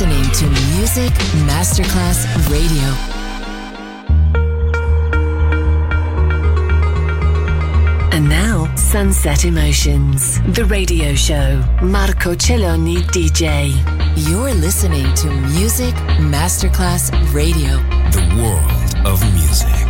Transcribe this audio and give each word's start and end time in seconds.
listening 0.00 0.32
to 0.32 0.48
Music 0.78 1.12
Masterclass 1.44 2.24
Radio. 2.48 2.88
And 8.10 8.26
now, 8.26 8.74
Sunset 8.76 9.44
Emotions, 9.44 10.40
the 10.54 10.64
radio 10.64 11.14
show. 11.14 11.62
Marco 11.82 12.34
Celloni 12.34 13.02
DJ. 13.12 13.74
You're 14.26 14.54
listening 14.54 15.12
to 15.16 15.30
Music 15.30 15.94
Masterclass 16.18 17.10
Radio, 17.34 17.76
the 18.10 18.42
world 18.42 19.06
of 19.06 19.20
music. 19.34 19.89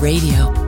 Radio. 0.00 0.67